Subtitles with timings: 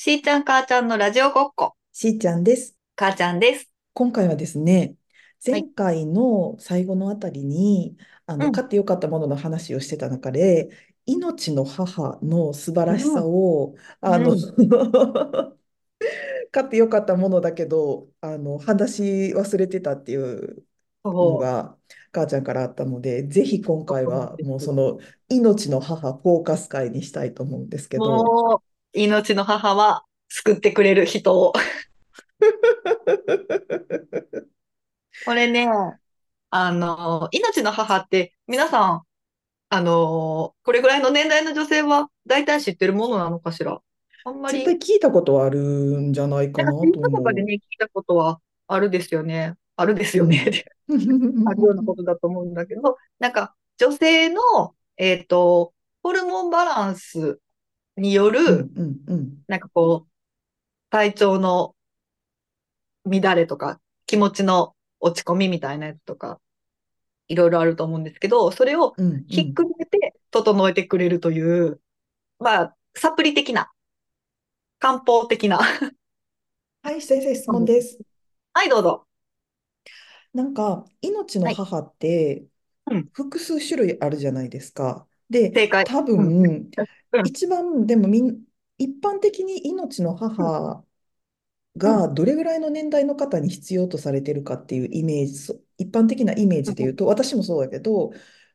[0.00, 1.74] しーちゃん母ちゃんのラジオごっこ。
[1.92, 2.74] しーちゃんです。
[2.96, 3.70] 母ちゃんです。
[3.94, 4.96] 今回はですね、
[5.44, 5.68] 前はい。
[5.74, 8.52] 回の最後のあたりに、あの、うん。
[8.52, 10.70] 買ってよかったものの話をしてた中で、
[11.06, 13.26] 命の母の素晴らしさうん。
[13.26, 14.40] を、あの、うん。
[16.52, 20.64] 買ってよかったものだけど、あの、話し忘れてたっていう
[21.04, 21.38] の。
[21.38, 21.78] が、
[22.12, 24.38] 母ちゃんからあったので、ぜひ今回は。
[24.42, 28.40] もうその命の母フォーカス会にしたいと思うんですけど、
[28.98, 31.52] 命の母は救ってくれる人を。
[35.24, 35.68] これね、
[36.50, 39.02] あの、命の母って皆さん、
[39.70, 43.80] あの、これぐらいの年代の女性は大体知ってるものなのかしら？
[44.24, 49.54] あんま絶対り、聞いたことはあるんじゃないかなとなんかツイッターとかで思ね、聞いたことはあるですよね。
[49.76, 50.22] あるですう。
[50.22, 50.64] うよね。
[50.88, 50.88] ん。
[51.48, 54.40] あるようなことだと思うんだけど、なんか女性の、
[54.96, 55.72] えっと、
[56.02, 57.38] ホルモンバランス
[57.98, 60.12] にようる、んうんうんなんかこう、
[60.90, 61.76] 体調の
[63.04, 66.40] 乱れとか、気持ちの落ち込みみたいなやつとか、
[67.28, 69.24] いろいろあると思うんですけど、それをうんうん。
[69.28, 71.80] ひっくるめて整えてくれるという、
[72.40, 73.72] まあ、サプリ的な、
[74.80, 75.58] 漢方的な。
[76.82, 78.00] はい、先生、質うん問です。
[78.54, 79.06] はい、どうぞ。
[80.32, 81.62] なんか、命のはい。
[81.64, 82.46] 母って
[82.90, 83.10] うん。
[83.12, 85.08] 複数種類あるじゃないですか。
[85.30, 85.84] で、正解。
[85.84, 86.26] 多うん。
[86.26, 86.72] 分、うん。
[87.22, 88.44] 一番、でもみん、
[88.78, 90.48] 一般的に命のうん。
[90.48, 90.84] 母
[91.84, 92.02] うん。
[92.02, 98.12] がどれぐらいの年代の方に必要とされてるかっていうイメージ、そ一般的なイメージで言うと、私もそうだけど、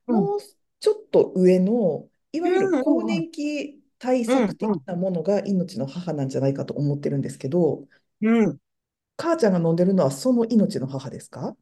[0.07, 0.29] うん。
[0.29, 0.39] もう
[0.79, 2.83] ちょっと上の、いわゆるうん。
[2.83, 4.45] 更年期対うん。
[4.45, 4.83] 策的うん。
[4.85, 7.87] なものが命の母なんじゃないかと思ってるんですけど、
[8.21, 8.59] うん。
[9.17, 11.55] 母ちゃんが飲んでるのはその命の母ですか？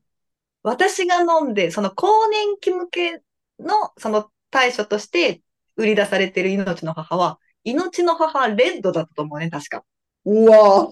[0.63, 3.23] 私が飲んで、その更年期向け
[3.59, 5.41] のその対処として
[5.75, 9.83] 売り出されている命の母は、命の母レッドだったと思うね、確か。
[10.25, 10.91] うわー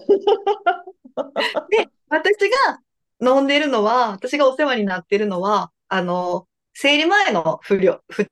[1.70, 2.36] で、私
[3.20, 8.26] が飲んでるのは、私がお世話になってるのは、あの、生理前の不良、不、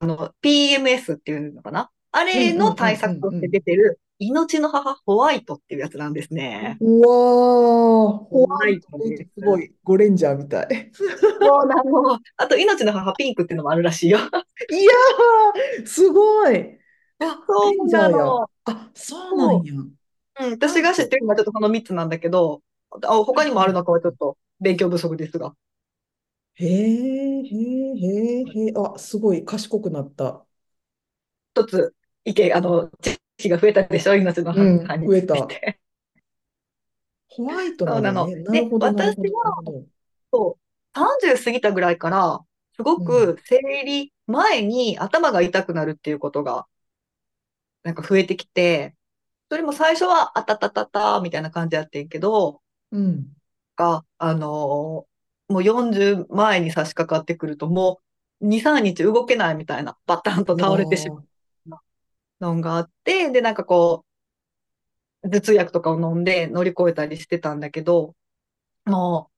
[0.00, 1.90] あの、PMS っていうのかな？
[2.12, 3.48] あうんれの対策として。
[3.48, 6.76] 出てる、命の母ホワイトっていうやつなんですね。
[6.80, 9.44] うわー、ホホワイトす。
[9.44, 10.90] ごい、ゴレンジャーみたい。
[11.40, 12.18] そうなの。
[12.36, 14.18] あと、命の母ピンクっていうのもあるらしいよ。
[14.70, 16.78] いやー、すごい。
[17.18, 17.88] あ、レそう。
[17.90, 18.50] なの。
[18.64, 19.74] あ、そうなんそや。
[20.38, 20.44] う。
[20.44, 21.08] うん、な私が知っ。
[21.08, 22.62] てるのはちょっとこの3つなんだけど、
[23.04, 23.14] あ。
[23.24, 25.54] 他にもあるのかはちょっと勉強不足ですが。
[26.54, 27.56] へえ、へ
[27.92, 28.72] え、へえ、へえ。
[28.76, 30.46] あ、すごい賢くなった。
[31.54, 31.94] 一つ、
[32.24, 35.36] 意見、あの、知識が増えたでしょ命のうん、増えた。
[35.46, 35.80] て。
[37.28, 38.34] ホワイトそうなの。
[38.34, 38.42] ね。
[38.42, 39.86] なるで、ほど、なる私ほど、なるは、ほど。
[40.32, 42.40] そう、30過ぎたぐらいから、
[42.76, 46.66] すごうん、く生理前に頭が痛くなるっていうことが、
[47.82, 48.94] なんか増えてきて、
[49.50, 53.26] それも最初は、あたたたた、みたいな感じやってんけど、うん、
[53.76, 55.10] が、あのー
[55.50, 58.00] もう40前に差し掛かってくると、も
[58.40, 61.22] う2、3日動けないみたいな、バタンとう倒れてしわ
[61.66, 61.80] まう。
[62.40, 64.04] のがあって、で、なんかこ
[65.24, 68.14] う、頭痛薬とかを飲んで乗り越えたりしてたんだけど、
[68.84, 69.30] も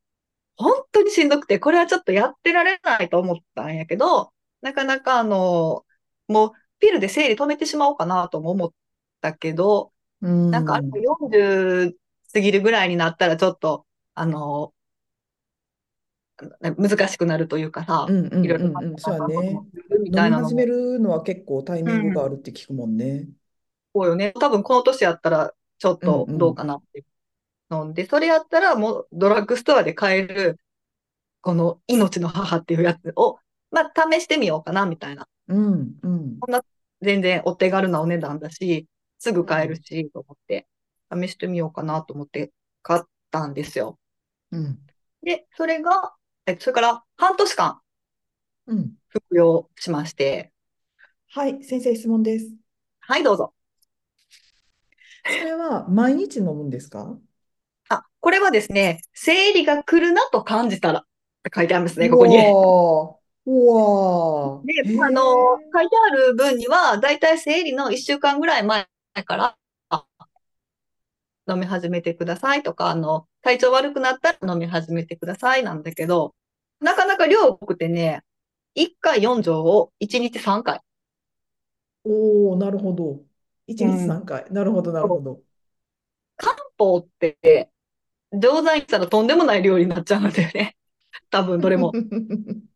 [0.58, 4.31] う、本当にしんどくて、これはちょっとやってられないと思ったんやけど、
[4.62, 5.86] なかなかあの、
[6.28, 8.74] もう、ピルで生理止めてしまおうかなとも思っ
[9.20, 9.92] たけど、
[10.22, 11.98] うなんかあれもん、40
[12.34, 14.74] 過ぎるぐらいになったらちょっと、あの、
[16.78, 19.62] 難しくなるというかうさ、ん、うん、いろいろうん、うん、そうね。
[20.02, 23.28] みたいなのも、るのは結構タイうミングがあん、るって聞くもんね。
[23.94, 24.32] そうよね。
[24.40, 27.04] 多分この年やったらちょっうん、とうん、どうかなって
[27.72, 30.60] 飲んで、それやったらもうドラッグストアで買える、
[31.42, 33.38] この命の母っていうやつを、
[33.72, 35.26] まあ試してみようかなみたいな。
[35.48, 36.62] うん、うん、こんな
[37.00, 38.86] 全然お手軽なお値段だし、
[39.18, 40.68] すぐ買えるうん、し、と思って、
[41.12, 42.52] 試してみようかなと思って
[42.82, 43.98] 買ったんですよ。
[44.52, 44.78] うん、
[45.22, 46.14] で、それが、
[46.46, 47.80] え、それから半年間
[48.66, 48.92] うん。
[49.08, 50.52] 服用しまして、
[51.30, 52.46] はい、先生、質問です。
[53.00, 53.54] はい、どうぞ。
[55.24, 57.16] それは毎日飲むんですか？
[57.88, 61.02] あ、これはですね、生理が来るなと感じたらっ
[61.42, 62.36] て書いてありますね、うここに。
[63.46, 64.72] うわで、
[65.02, 65.22] あの、
[65.60, 68.86] え、書いてある分には、だいたい生理の1週間ぐらい前
[69.24, 69.56] から
[69.88, 70.06] あ
[71.48, 76.34] 飲み始めてくださいとか、あの、体調悪くなったら飲み始めてくださいなんだけど、
[76.80, 78.22] なかなか量多くてね、
[78.74, 80.80] 1回4錠を1日3回。
[82.04, 83.24] おー、なるほど。
[83.66, 84.06] 1日うん。
[84.06, 84.46] 3回。
[84.50, 85.40] なるほど、なるほど。
[86.36, 87.70] 漢方って、
[88.32, 90.76] 錠剤にしたらとんでもない量になっちゃうんだよね。
[91.30, 91.92] 多分どれも。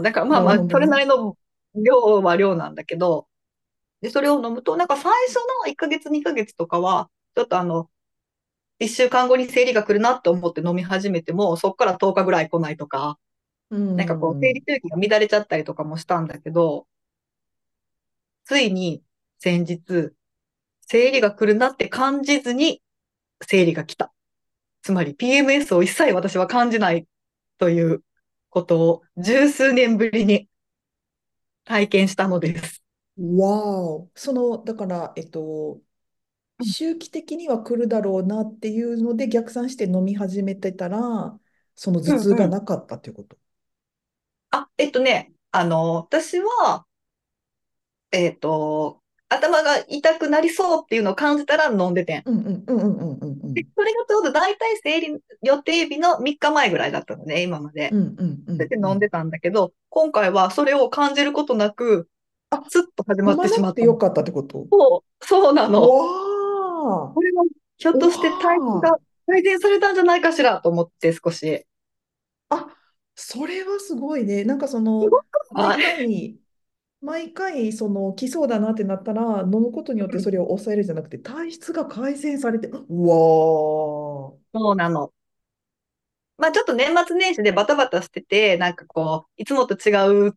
[0.00, 0.68] だからまあまあ。
[0.70, 1.36] それなりの
[1.74, 3.26] 量は量なんだけど、
[4.00, 7.88] で、それを飲むと、なんか最初の1ヶ月、2ヶ月とかは、ちょっとあの、
[8.80, 13.18] 1週間後に生理が来るなって思って飲み始めても、そこから10日ぐらい来ないとか、
[13.70, 14.64] うなんかこう、生理ん。
[14.68, 16.86] 周期が乱れちゃったりとかもしたんだけど、
[18.44, 19.02] ついに
[19.38, 20.12] 先日、
[20.80, 22.82] 生理が来るなって感じずに
[23.40, 24.12] 生理が来た。
[24.82, 27.06] つまり PMS を一切私は感じない
[27.58, 28.02] という
[28.52, 30.48] ことを十数年ぶりに
[31.64, 32.82] 体験したのです。
[33.18, 34.10] わーお。
[34.14, 35.80] その、だから、えっと、
[36.58, 41.38] うん周期的には来るだろうなっていうので逆算して飲み始めてたら、
[41.76, 42.44] その頭痛うんうん。
[42.44, 43.38] がなかったっていうこと。
[44.50, 46.86] あ、えっとね、あの、私は、
[48.12, 49.01] えっと、
[49.32, 52.22] 頭が痛くなりそうっていうのを感じたら飲んでてん。
[52.24, 52.44] それが
[54.08, 57.90] ちょうど大体生理予定日の3日前ぐらいだったのね、今まで。
[57.92, 58.68] うんうんうそれ。
[58.68, 62.08] で飲んでたんだけど、今回はそれを感じることなく、
[62.50, 64.66] あ、スッと始まってしまってよかったってこと？
[64.70, 65.80] そう、そうなの。
[65.82, 67.44] わこれは、
[67.78, 67.98] ひょっー。
[67.98, 71.46] として体質わが改善されたんじゃないかしらと思って少し。
[71.46, 71.62] ー。
[72.50, 72.66] あ、
[73.14, 74.44] それはすごいね。
[74.44, 75.24] なんかその、すごく
[77.02, 84.42] 毎回、その、来そうだなってなったら、飲むことによってうんそれを抑えるじゃなくて、体質が改善されて、うわー。
[84.54, 85.12] そうなの。
[86.38, 89.92] まあちょっと年末年始でバタバタしてて、なんかこう、いつもと違
[90.28, 90.36] う、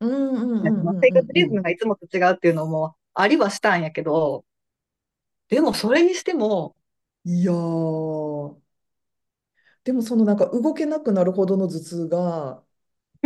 [0.00, 1.32] うんうんうんうん生活。
[1.32, 4.44] リズムがいつもと違うっていうのもありはしたんやけど、
[5.48, 6.76] でもそれにしても、
[7.24, 8.62] いやー。
[9.84, 12.64] でもそのなんか動けなくなるほどの頭痛が、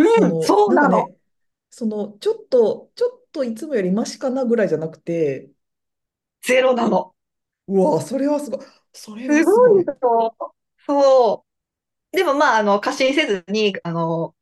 [0.06, 1.15] そうん、の、そうなんかね、
[1.70, 5.50] その、ちょっと、ちょっといつもよりマシかなぐらいじゃなくて、
[6.42, 7.14] ゼロなの。
[7.68, 8.66] うわー、それはすごい。
[8.92, 9.72] それはすすごい。
[9.74, 10.36] ごいよ。
[10.86, 11.46] そ
[12.14, 12.16] う。
[12.16, 14.34] でもまあ、あの、過信せずに、あの、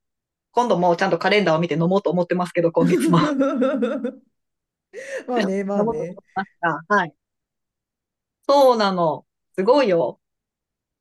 [0.53, 3.19] 今度もちゃんとカレンダーを見て飲もうと思ってますけど、今月も。
[5.27, 6.25] まあね、まあ飲もうと思ってね。
[6.35, 6.85] ました。
[6.89, 7.15] はい。
[8.49, 9.27] そうなの。
[9.57, 10.19] すごいよ。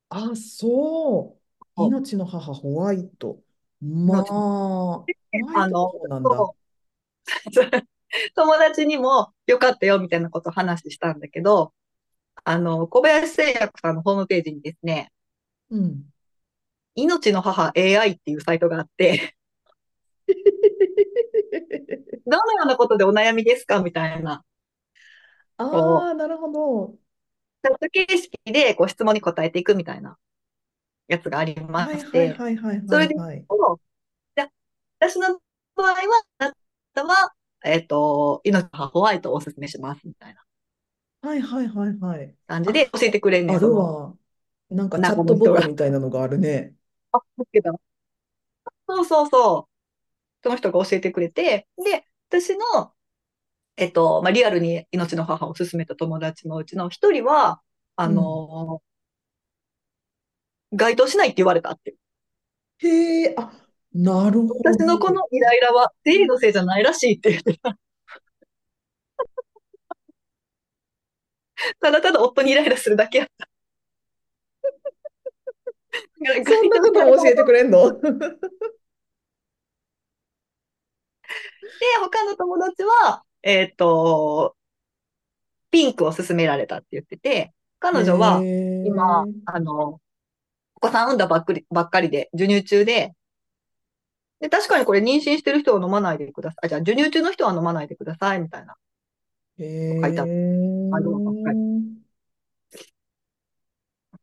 [0.10, 1.42] あ、そう。
[1.76, 3.42] そう命の母、ホワイト。
[4.06, 5.23] まあ、命
[5.56, 5.92] あの、
[8.36, 11.74] 友達にもよかったよみたいなことを話したんだけど、
[12.44, 15.12] あの、小林製薬さんのホームページにですね、
[15.70, 16.04] うん。
[16.96, 19.36] 命の母 AI っていうサイトがあって、
[22.26, 24.44] どのようなことでお悩みですかみたいな、
[25.58, 26.86] こああ、なるほど。
[26.86, 27.00] う、
[27.64, 30.18] チャット形式でこう質問に答えていくみたいな
[31.08, 33.16] やつがありまして、はいはいそれで、
[35.10, 35.40] 私の
[35.76, 36.54] 場合は、あな
[36.94, 37.34] たは、
[37.66, 40.44] えっと、命の母ホワイトをお勧めしますみたいな
[41.22, 42.38] はいはいはいはい。
[42.48, 44.18] 感じであ、教えてくれんねん、あその、るわ。
[44.70, 45.62] なんかチャットボット。
[45.64, 46.76] みたいなのがあるね。
[47.12, 47.80] あ、だけど、
[48.88, 49.72] そうそうそう。
[50.44, 52.94] その人が教えてくれて、で、私の、
[53.78, 57.62] えっと、まあ、リアルに命の母を勧めた友達のうちの一人は、
[57.98, 58.44] あうん。
[58.50, 58.84] の
[60.74, 61.96] 該当しないって言われたって。
[62.80, 63.63] へえ、あ、
[63.94, 64.56] なるほど。
[64.72, 67.78] 私のこのイライラは生理のせいじゃないらしいって言ってた。
[71.80, 73.48] ただただ夫にイライラするだけやった。
[76.46, 77.92] そんなことも教えてくれんの？
[78.02, 78.10] で、
[82.02, 84.56] 他の友達は、えっと、
[85.70, 89.32] ピンクを勧められたって言ってて、へ彼女は今、え。
[89.46, 90.00] あの、
[90.76, 93.14] お子さん産んだばっかり、ばっかりで、授乳中で、
[94.40, 96.66] で、確かにこれ妊娠してる人は飲まないでください。
[96.66, 98.76] あ、じゃあ授乳中の人は飲まないでください、みたいな、
[99.60, 100.98] へ書いてあった。
[100.98, 101.60] あのばっかり。
[101.60, 101.64] え。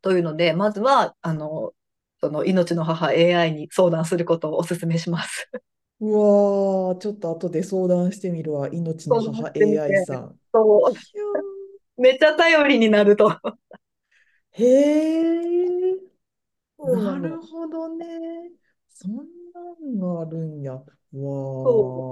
[0.01, 1.73] というので、まずは、あの、
[2.19, 5.49] その命の母 AI に相談することをお勧めします。
[5.99, 8.69] うわー、ちょっと後で相談してみるわ。
[8.69, 10.05] 命の母 AI て。
[10.05, 10.35] さん。
[10.53, 13.29] そう、めっちゃ頼りになると。
[13.29, 13.53] ー
[14.51, 15.97] へえ。
[16.79, 18.05] なるほどね。
[18.89, 20.73] そんなんがあるんや。
[20.73, 20.85] わ
[21.63, 22.11] そー、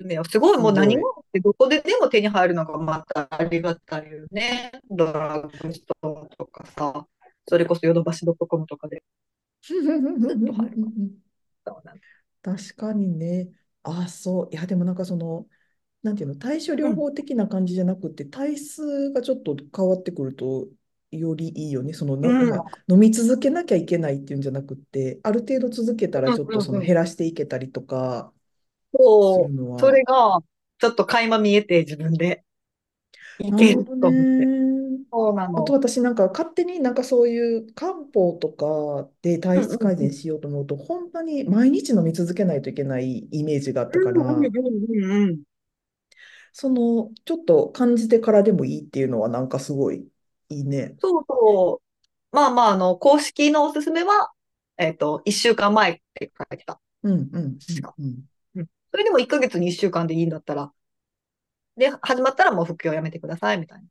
[0.00, 0.04] う。
[0.08, 0.96] ね、すごい、もう何。
[0.96, 4.72] もってどこででも手に入るのがまたありがたいよね。
[4.90, 7.06] ドラッグストアとかさ、
[7.46, 9.02] それこそヨドバシドットコムとかで。
[12.42, 13.50] 確かにね。
[13.82, 14.48] あ、そう。
[14.52, 15.48] いや、でもなんかその、
[16.02, 16.92] なんていうの、対処うん。
[16.92, 20.68] 療法的な感じじゃなくて、体質がちょっと変わってくると、
[21.18, 21.92] よりいいよね。
[21.92, 22.50] そのうん。
[22.50, 26.80] か飲み続けなきゃいけないっていうんじゃなくって、ある程度続けたらうんちょっとその。
[26.80, 28.32] 減らしていけたりとか
[28.92, 29.80] すそう。
[29.80, 30.40] それが、
[30.78, 32.44] ちょっと垣間見えて自分で
[33.38, 34.46] いけると思って。
[34.46, 35.04] ね。
[35.10, 35.74] そうなあとの。
[35.74, 40.12] 私なんか勝手になんかそういう漢方とかでうん体質改善。
[40.12, 44.14] しようと思うと、本当に毎日飲み続けないといけないイメージがあったから。
[46.52, 50.08] その、ちょっと感じてからでもいいっていうのはなんかすごい
[50.48, 50.98] いいね。
[50.98, 51.82] そうそ
[52.32, 52.36] う。
[52.36, 54.32] まあまあ、あの、公式のおすすめは、
[54.78, 56.80] えっと、一週間前って書いてた。
[57.02, 57.72] うんうんう。
[57.72, 58.28] んうん。
[58.56, 58.68] うん。
[58.90, 60.72] それでも1ヶ月に一週間でいいんだったら、
[61.76, 63.88] で、始まったらもう服用やめてください、みたいな。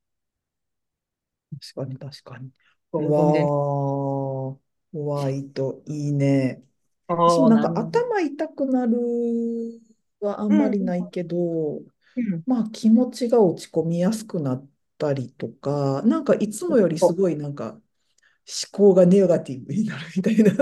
[1.62, 2.52] 確かに確かに。
[2.92, 3.14] そう。
[3.14, 4.60] わー、
[4.94, 6.64] ホワイト、いいね。
[7.08, 7.74] 私もそうなんか。
[7.76, 8.98] 頭痛くなる
[10.20, 11.82] はあんうん、まりないけど、
[12.16, 12.44] うん。
[12.46, 17.82] まあ気持ちが落ち込みやすくなったりとか、なんかいつもよりすごいなんか思
[18.74, 20.54] 考がネガティブになるみたいな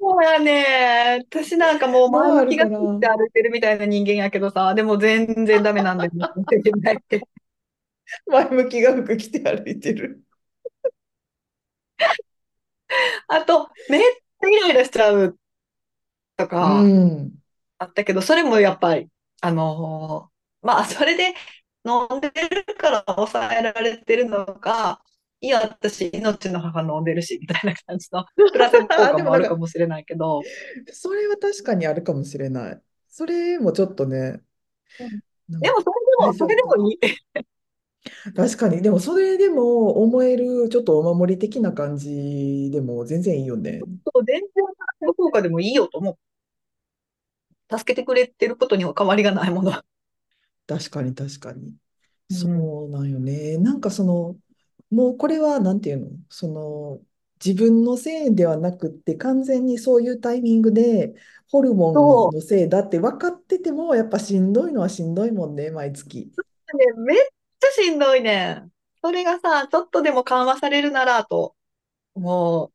[0.00, 1.24] そうやね。
[1.30, 6.12] 私なんかもう前向きがついて歩いてるみたいな人間やけどさ、でも全然ダメなんだよ。
[8.26, 10.22] 前向きが服着て歩いてる。
[13.28, 15.38] あと、めっちゃイライラしちゃう
[16.36, 17.38] とうかん。
[17.78, 19.10] あったけど、それもやっぱり、
[19.42, 21.34] あのーまあ、それで
[21.84, 25.02] 飲んでるから抑えられてるのか、
[25.40, 30.48] いや、私、命の母飲んでるし、みたいな感じの、 プラセボ効あ、果もあるかでもしれないけど、
[30.92, 32.82] それは確かにあるかもしれない。
[33.08, 34.42] それもちょっとね、
[35.60, 36.48] でも、それでも、そ。
[36.48, 36.98] れでもいい。
[38.36, 43.86] 確かに、でもそれでも思えるちょっとお守り的な感じでも全然いいよね。
[44.04, 44.64] そう全然
[45.16, 46.18] 効果でもいいよと思う。
[47.70, 49.72] 助けてくれてることには変わりがないもの。
[50.66, 51.76] 確かに確かに。
[52.30, 52.68] うん。
[52.68, 53.58] そうなんよね。
[53.58, 54.38] なんかその、
[54.90, 57.02] もうこれはなんていうの、その、
[57.44, 61.14] 自分のせいではなくって完全にそういうタイミングで
[61.50, 66.32] ホルモンそのせいだって分かっててもやっぱしんどいのはしんどいもんね、毎月。
[66.72, 66.76] う。
[66.76, 67.16] ね、めっ
[67.60, 68.72] ちゃしんどいねん。
[69.02, 71.54] それがさ、ちょっとでも緩和されるならと、
[72.14, 72.72] も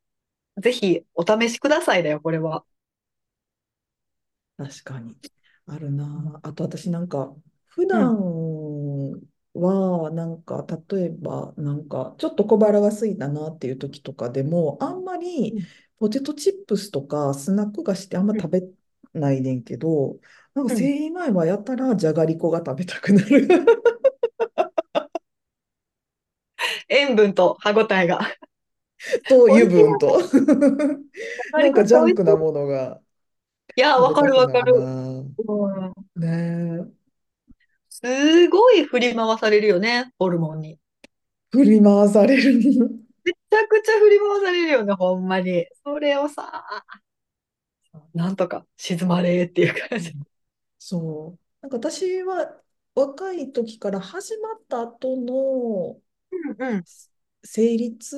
[0.57, 2.65] う、ぜひお試しくださいだよ、これは。
[4.57, 5.17] 確かに。
[5.65, 6.39] あるな。
[6.43, 7.35] あと私なんか、
[7.79, 7.99] 普うん。
[8.03, 9.21] 段
[9.53, 15.67] はなんか、例えばなんか、ちょっと小腹が空いたなっていう時とかでも、あんまりうん。
[15.97, 18.61] ポテトチップスとかスナック菓子ってあんま食べ
[19.13, 20.19] ないねんけど、
[20.53, 20.75] なんかうん。
[20.75, 23.47] 生理前はやたらじゃがりこが食べたくなる。
[26.89, 28.19] 塩分と歯ごたえが。
[29.27, 29.69] と油。
[29.69, 30.19] 分と
[31.57, 32.05] なんかジャ。
[32.05, 33.01] ンクなものが
[33.75, 34.73] いや、わかるわかる。
[34.73, 35.23] な。
[35.37, 35.93] うん。
[36.15, 36.27] ね
[36.85, 36.98] え。
[37.89, 40.79] すごい振り回されるよね、ホルモンに。
[41.51, 42.53] 振り回される。
[42.53, 45.65] めちゃくちゃ振り回されるよね、ほんまに。
[45.83, 46.63] それをさ、
[48.13, 50.13] なんとか静まれっていう感じ。
[50.77, 51.39] そう。
[51.61, 52.61] なんか私は
[52.95, 55.99] 若い時から始まった後の
[56.31, 56.83] うんうん。
[57.43, 58.17] 生理痛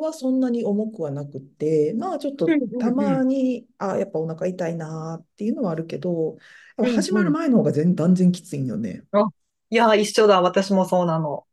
[0.00, 2.90] はそんなに重くはなくて、まあちょっとうんた。
[2.90, 6.36] まに、あ、やっぱお腹痛いなっていうのはあるけど、
[6.76, 7.30] 始まる。
[7.30, 9.04] 前の方が全断然きついんよね。
[9.12, 9.24] あ、
[9.70, 10.40] いや、一緒だ。
[10.42, 11.46] 私もそうなの。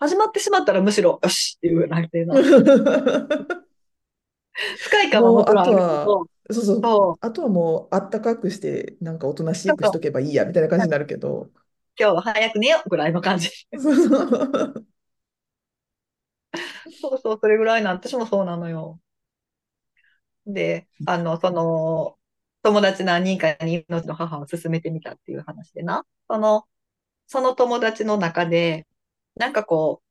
[0.00, 2.34] 始まってしまったらむしろ、よしっていうなってるな。
[4.78, 11.50] 不快感はもうあもちろんあとは、るけど、そうそう、そう、あとはもうあったかくして、なんかおとなしくしと、とけばいいやみたいな感じになるけど。
[12.00, 13.50] 今日は早く寝ようぐらいの感じ。
[13.78, 14.86] そうそう
[17.22, 19.00] そう、それぐらいな、私もそうなのよ。
[20.46, 22.17] で、あの、その、
[22.62, 26.68] 友達何人かに命の母を勧めてみたっていう話でな、その、
[27.28, 28.86] その友達の中で、
[29.36, 30.02] なんかこ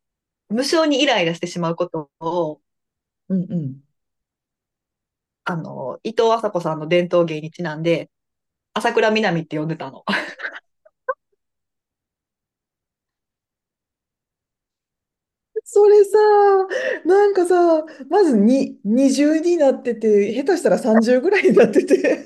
[0.50, 2.62] う、無性にイライラしてしまうことを、
[3.30, 3.84] うんうん。
[5.46, 8.10] あの、伊藤麻子さんの伝統芸にちなんで、
[8.74, 10.06] 朝倉みなみって呼んでたの。
[15.64, 16.07] それさ、
[17.06, 22.26] なんかさ、まずに20になってて、下手したら30ぐらいになってて、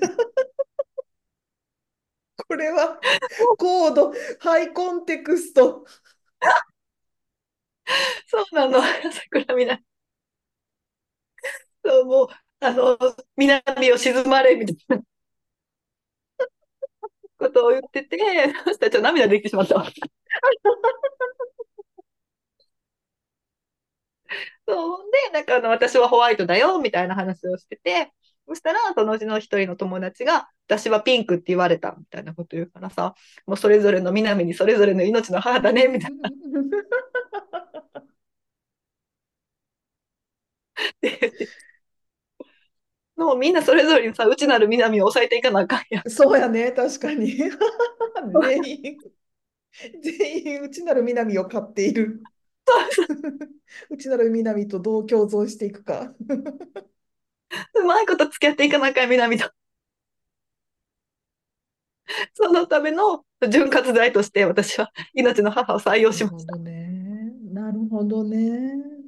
[2.48, 3.00] これは
[3.58, 5.86] 高度、ハイコンテクスト。
[8.28, 9.80] そうなの、朝倉みな。
[11.86, 12.28] そう、もう、
[12.60, 12.98] あの、
[13.38, 15.04] 南を静まれ、みたいな
[17.38, 18.18] ことを言ってて、
[18.66, 19.86] そしたらちょっと涙できてしまったわ。
[24.72, 28.12] そうで、なんかあの、私はホワイトだよ、みたいな話をしてて、
[28.48, 36.30] そしたら、そのうちの一人の友達が、私はピンクって言われた、みたいなこと言うからさ、もうそれぞれの南にそれぞれの命の母だね、みたいな。
[43.16, 46.10] もうみんなそれぞれにさ、内なる南を抑えていかなあかんやん。
[46.10, 47.38] そうやね、確かに。
[48.42, 48.98] 全員、
[50.02, 52.22] 全員、内なる南を買っている。
[53.90, 56.14] 内なる南とどう共存していくか。
[57.74, 59.52] うまいこと付き合っていかなあかん、南と。
[62.34, 66.54] そのための潤滑剤として私は命の母を採用しました。
[66.54, 67.34] なるほどね。
[67.54, 69.02] なるほどね。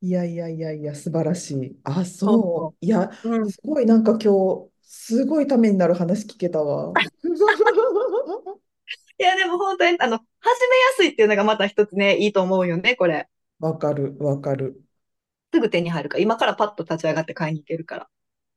[0.00, 1.76] いやいやいやいや、素晴らしい。
[1.84, 2.84] あ、そそう。
[2.84, 3.30] いや、う。
[3.30, 3.50] うん。
[3.50, 6.92] すごいなんか今日、すごいためになる話聞けたわ。
[9.18, 13.28] いや、でも本当に、あの、始めやすいっていうのがまた一つね、いいと思うよね、これ。
[13.60, 14.84] わかる、わかる。
[15.54, 18.08] すぐ手に入るから、今からパッと立ち上がって買いに行けるから。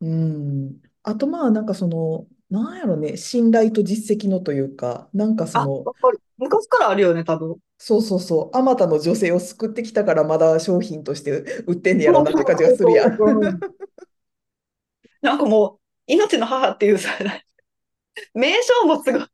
[0.01, 0.81] うん。
[1.03, 6.21] あとまあ、なんかその、なんやろね、信頼と実績のというか、なんかそあ、の、わかる。
[6.37, 7.59] 昔からあるよね、多分。
[7.77, 13.19] そうそうそう、あまたの女性を救ってきたからまだ商品として売ってんねやろなって感じがするやん。
[15.21, 17.09] なんかもう、命の母っていうさ、
[18.33, 19.27] 名称もすごい。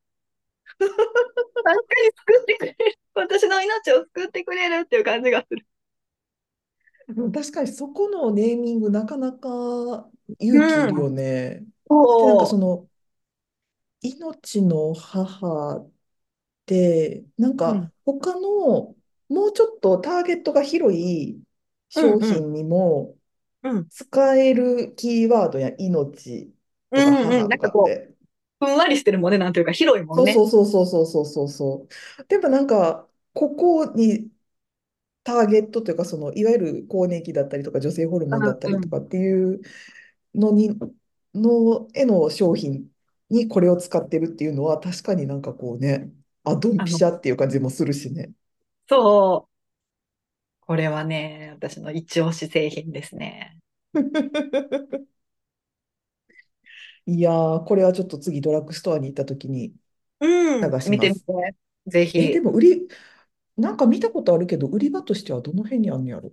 [1.62, 2.98] 確かに救ってくれる。
[3.14, 5.66] 私の命を救ってくれるっていう感じがする。
[7.32, 10.10] 確かにそこのネーミングなかなか
[10.50, 11.10] う勇気いるよん。
[11.10, 11.64] ね。
[12.16, 12.88] で、なんかそその
[14.02, 15.92] 命の母っ
[16.66, 17.70] てなんう。
[17.70, 17.88] うん。
[17.88, 18.96] か他の
[19.28, 21.42] もうちょっとターゲットが広い
[21.94, 22.16] うんうん。
[22.18, 23.18] 商品にも
[23.62, 23.90] うん。
[23.90, 26.54] 使えるキーワードや命
[26.94, 27.48] とかうんうん。
[27.48, 28.11] 母となんかってう、
[28.62, 30.32] ふんわりしてるもんね、なんていうか、広いもんね。
[30.32, 31.86] そうそうそうそうそうそうそ
[32.20, 34.28] うでもなんか、ここに
[35.24, 39.60] ターゲットというか、その、いわゆる更年期だったりとか、女性ホルモンだったりとかっていう
[40.34, 40.70] のに、
[41.34, 42.86] の、への商品
[43.30, 46.12] にこれを使ってるっていうのは、確かになんかこうね、
[46.44, 48.32] あ、ドンピシャっていう感じもするしね。
[48.88, 49.52] そう。
[50.66, 53.58] これはね、私の一押し製品ですね。
[57.06, 59.74] いやー、これはちょっと次ドラッグストアに行った時に
[60.20, 60.60] うん。
[60.60, 60.90] 探します。
[60.90, 61.56] 見てみて。
[61.86, 62.42] ぜえ、でひ。
[62.42, 62.88] も売り、
[63.58, 66.32] なんか見たことあるけど、売り場としてはどの辺にあんのやろ？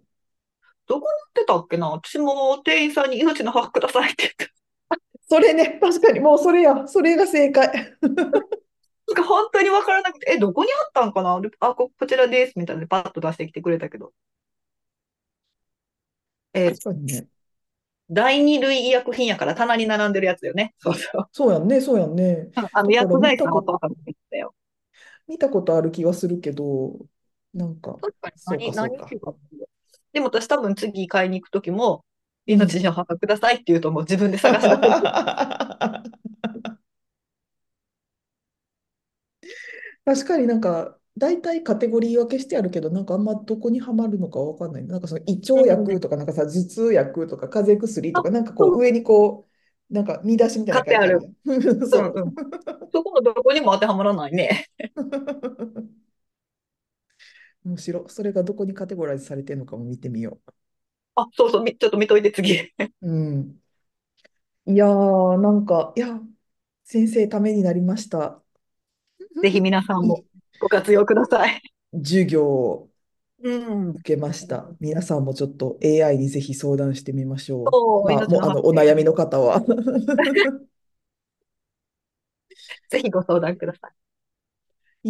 [0.87, 1.89] どこに売ってたっけな？
[1.89, 4.53] 私も店員さんに命の母くださいって言って。
[5.29, 7.95] それね、確かにもうそれや、それが正解。
[9.07, 11.39] なんか本当にわからなくて、え、どこにあったんかな？
[11.41, 12.57] であ、こ、こちらです。
[12.57, 14.13] みたいなでパッと出してきてくれたけど。
[16.53, 17.27] えー確かにね。
[18.09, 20.73] 第二類医薬品やから棚に並んでるやつよね。
[20.79, 21.29] そうそう。
[21.31, 22.49] そうやんね、そうやんね。
[22.55, 24.55] うんあの、薬剤師見たこ、さんのお父さんも言ってたよ。
[25.27, 26.97] 見たことある気はするけど、
[27.53, 28.13] なんか、確
[28.45, 28.97] かに何。
[28.97, 29.09] 何。
[30.11, 32.03] でも私多分次買いに行くときも、
[32.47, 32.55] うん。
[32.55, 34.81] 命の母くださいって言うともう自分で探し出せる。
[40.05, 44.85] 確かになんか、大体カテゴリー分けしてあるけど、なんかあんまどこにはまるのかわかんない。
[44.87, 45.93] なんかその胃腸うん。
[45.93, 49.47] 薬とか、なんかさ、頭痛薬とか、風邪薬とあ、か、なんかこそう、う上にこ
[49.91, 50.89] う、なんか見出しみたいなてある。
[50.89, 51.35] の書いてあるやん。
[52.91, 54.67] そこのどこにも当てはまらないね。
[54.95, 55.01] う。
[57.65, 58.09] 面白い。
[58.09, 60.39] それがどこにカテゴライズされてるのかも見てみよ
[61.15, 62.73] あ、そうそう、みちょっと見といて次。
[63.01, 63.07] う。
[63.09, 63.59] うん。
[64.65, 66.19] いやー、なんか、いや、
[66.83, 68.41] 先生、ためになりました。
[69.41, 70.23] ぜひ皆さんも
[70.59, 71.61] ご活用ください。
[71.93, 72.89] 授業を
[73.41, 73.89] うん。
[73.91, 74.67] 受けました。
[74.79, 77.63] 皆さんもちょっと AI にぜひ相談してみましょう。
[78.11, 79.03] まあ、もう、あの、お悩み。
[79.03, 79.61] の方は。
[82.89, 83.91] ぜひご相談ください。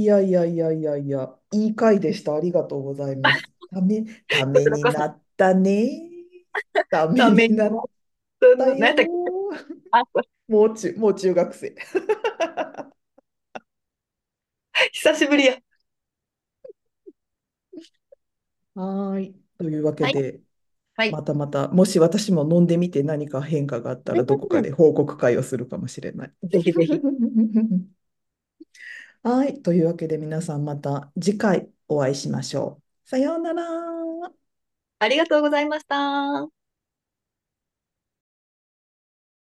[0.01, 2.35] いやいやいやいやいや、いい回でした。
[2.35, 3.43] ありがとうございます。
[3.71, 5.89] ため、 ためになったね。
[6.91, 9.03] ためになった
[10.47, 11.75] もう中、もう中学生。
[14.91, 15.57] 久しぶりや。
[18.75, 19.35] はーい。
[19.57, 20.13] というわけはい。
[20.13, 20.41] で、
[20.95, 21.11] はい。
[21.11, 26.33] またまた、もし私も飲んでみて何か変化があったら、どこかうで報告会をするかもしれない。
[26.45, 26.49] ん。
[26.49, 26.91] ぜひぜひ。
[29.23, 29.61] はい。
[29.61, 33.09] というわけで皆さんまた次回お会いしましょう。
[33.09, 33.63] さようなら。
[34.99, 36.58] ありがとうございました。